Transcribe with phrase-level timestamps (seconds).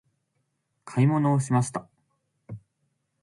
[0.83, 1.87] 買い物をしました。